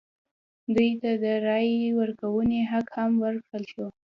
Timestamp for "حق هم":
2.71-3.11